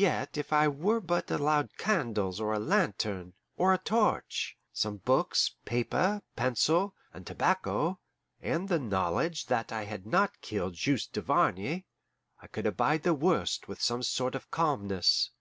[0.00, 5.56] Yet if I were but allowed candles, or a lantern, or a torch, some books,
[5.66, 8.00] paper, pencil, and tobacco,
[8.40, 11.84] and the knowledge that I had not killed Juste Duvarney,
[12.40, 15.32] I could abide the worst with some sort of calmness.